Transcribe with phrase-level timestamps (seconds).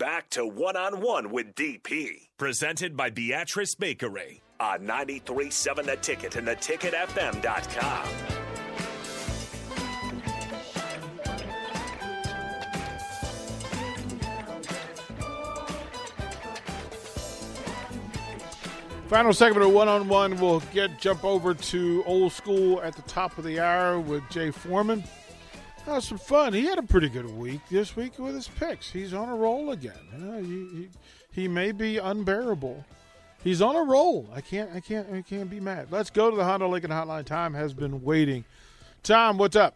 [0.00, 2.28] Back to one on one with DP.
[2.38, 8.08] Presented by Beatrice Bakery on 937 The Ticket and theticketfm.com.
[19.08, 20.40] Final segment of one on one.
[20.40, 24.50] We'll get jump over to old school at the top of the hour with Jay
[24.50, 25.04] Foreman.
[25.86, 26.52] That was some fun.
[26.52, 28.90] He had a pretty good week this week with his picks.
[28.90, 29.94] He's on a roll again.
[30.44, 30.88] he, he,
[31.42, 32.84] he may be unbearable.
[33.42, 34.28] He's on a roll.
[34.34, 35.88] I can't I can't I can't be mad.
[35.90, 37.24] Let's go to the Honda Lincoln Hotline.
[37.24, 38.44] Time has been waiting.
[39.02, 39.74] Tom, what's up?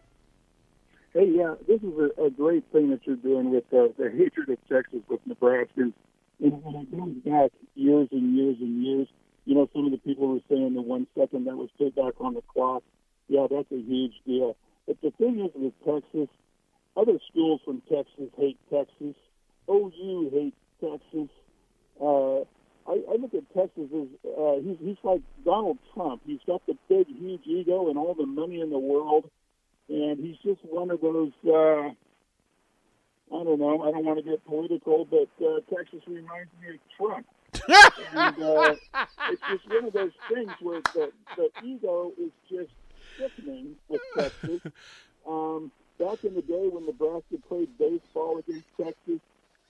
[1.14, 4.50] Hey, yeah, this is a, a great thing that you're doing with uh, the hatred
[4.50, 5.92] of Texas with Nebraska.
[6.40, 9.08] And when it goes back years and years and years,
[9.46, 12.14] you know, some of the people were saying the one second that was put back
[12.20, 12.82] on the clock.
[13.28, 14.56] Yeah, that's a huge deal.
[14.86, 16.28] But the thing is with Texas,
[16.96, 19.14] other schools from Texas hate Texas.
[19.68, 21.30] OU hates Texas.
[22.00, 22.40] Uh,
[22.86, 26.22] I, I look at Texas as uh, he's he's like Donald Trump.
[26.26, 29.30] He's got the big, huge ego and all the money in the world,
[29.88, 31.32] and he's just one of those.
[31.46, 31.90] Uh,
[33.34, 33.82] I don't know.
[33.82, 37.26] I don't want to get political, but uh, Texas reminds me of Trump.
[38.14, 38.74] and uh,
[39.30, 42.70] it's just one of those things where the, the ego is just
[43.18, 43.73] sickening
[44.16, 44.60] Texas.
[45.26, 49.20] Um, back in the day when Nebraska played baseball against Texas,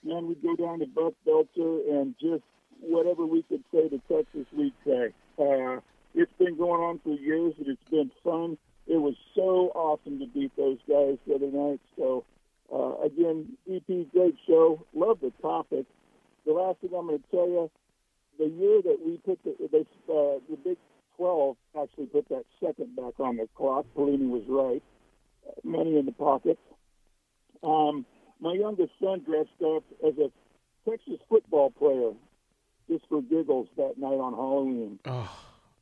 [0.03, 2.43] man, we'd go down to Buck Beltzer and just
[2.81, 5.13] whatever we could say to Texas, we'd say.
[5.39, 5.79] Uh,
[6.13, 8.57] it's been going on for years, and it's been fun.
[8.87, 11.79] It was so awesome to beat those guys the other night.
[11.97, 12.23] So,
[12.71, 14.85] uh, again, DP, great show.
[14.93, 15.85] Love the topic.
[16.45, 17.71] The last thing I'm going to tell you,
[18.37, 19.79] the year that we put the, they,
[20.13, 20.77] uh, the Big
[21.17, 23.85] 12 actually put that second back on the clock.
[23.95, 24.83] Pelini was right.
[25.47, 26.57] Uh, money in the pocket.
[27.63, 28.05] Um,
[28.39, 30.31] my youngest son dressed up as a
[30.89, 32.11] Texas football player
[32.89, 34.99] just for giggles that night on Halloween.
[35.05, 35.29] Oh.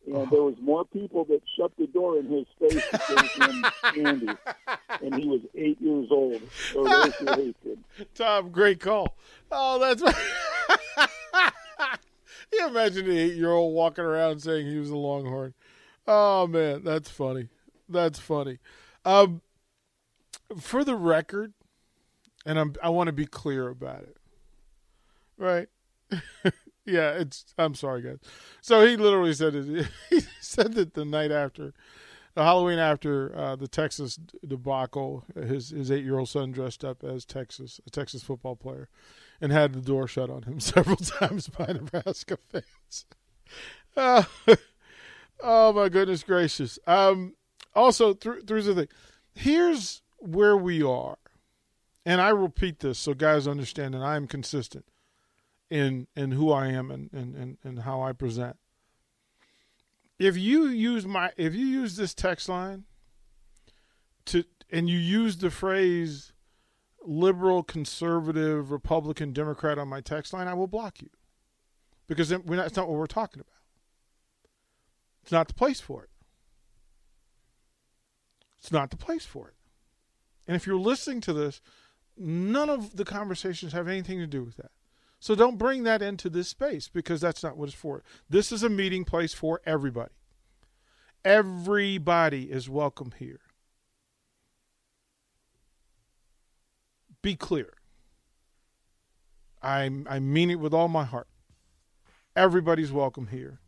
[0.05, 0.27] And oh.
[0.31, 3.63] there was more people that shut the door in his face than
[3.93, 4.27] candy.
[5.01, 6.41] And he was eight years old.
[6.71, 6.85] So.
[8.15, 9.17] Tom, great call.
[9.51, 10.01] Oh, that's
[12.53, 15.53] you imagine the eight year old walking around saying he was a Longhorn?
[16.07, 17.49] Oh man, that's funny.
[17.87, 18.59] That's funny.
[19.05, 19.41] Um,
[20.59, 21.53] for the record,
[22.45, 24.17] and I'm, I want to be clear about it.
[25.37, 25.67] Right?
[26.85, 27.45] yeah, it's.
[27.57, 28.19] I'm sorry, guys.
[28.61, 29.87] So he literally said it.
[30.09, 31.73] He said that the night after,
[32.35, 37.03] the Halloween after uh, the Texas debacle, his his eight year old son dressed up
[37.03, 38.89] as Texas, a Texas football player
[39.43, 43.05] and had the door shut on him several times by Nebraska fans.
[43.95, 44.23] Uh,
[45.43, 46.79] oh my goodness gracious!
[46.87, 47.35] Um,
[47.75, 48.87] also, through through the thing.
[49.35, 51.17] Here's where we are,
[52.05, 54.85] and I repeat this so guys understand, and I am consistent
[55.69, 58.55] in in who I am and and, and, and how I present.
[60.19, 62.85] If you use my if you use this text line
[64.27, 66.32] to and you use the phrase
[67.07, 71.09] liberal, conservative, Republican, Democrat on my text line, I will block you
[72.07, 73.61] because that's not what we're talking about.
[75.21, 76.09] It's not the place for it.
[78.59, 79.55] It's not the place for it.
[80.47, 81.61] And if you're listening to this,
[82.17, 84.71] none of the conversations have anything to do with that.
[85.19, 88.03] So don't bring that into this space because that's not what it's for.
[88.29, 90.11] This is a meeting place for everybody.
[91.23, 93.39] Everybody is welcome here.
[97.23, 97.73] Be clear.
[99.63, 101.27] I I mean it with all my heart.
[102.35, 103.59] Everybody's welcome here.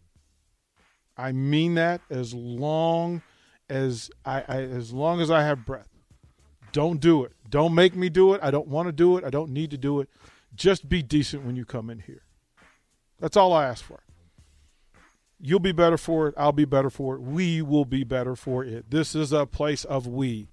[1.18, 3.24] I mean that as long
[3.70, 5.90] as I, I as long as I have breath.
[6.72, 7.32] Don't do it.
[7.50, 8.42] Don't make me do it.
[8.44, 9.24] I don't want to do it.
[9.24, 10.10] I don't need to do it.
[10.54, 12.24] Just be decent when you come in here.
[13.20, 14.02] That's all I ask for.
[15.40, 16.34] You'll be better for it.
[16.38, 17.22] I'll be better for it.
[17.22, 18.90] We will be better for it.
[18.90, 20.50] This is a place of we.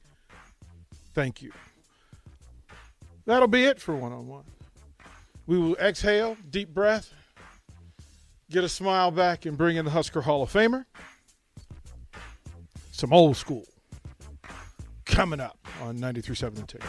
[1.12, 1.52] Thank you.
[3.24, 4.44] That'll be it for one on one.
[5.46, 7.12] We will exhale, deep breath,
[8.50, 10.84] get a smile back, and bring in the Husker Hall of Famer.
[12.90, 13.64] Some old school
[15.04, 16.88] coming up on 93.7 The Ticket.